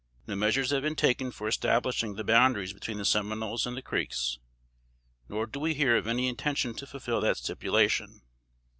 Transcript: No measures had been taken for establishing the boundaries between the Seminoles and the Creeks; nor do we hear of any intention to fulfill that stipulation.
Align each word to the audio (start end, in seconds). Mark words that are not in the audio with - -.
No 0.25 0.35
measures 0.35 0.71
had 0.71 0.81
been 0.81 0.95
taken 0.95 1.29
for 1.29 1.47
establishing 1.47 2.15
the 2.15 2.23
boundaries 2.23 2.73
between 2.73 2.97
the 2.97 3.05
Seminoles 3.05 3.67
and 3.67 3.77
the 3.77 3.83
Creeks; 3.83 4.39
nor 5.29 5.45
do 5.45 5.59
we 5.59 5.75
hear 5.75 5.95
of 5.95 6.07
any 6.07 6.27
intention 6.27 6.73
to 6.77 6.87
fulfill 6.87 7.21
that 7.21 7.37
stipulation. 7.37 8.23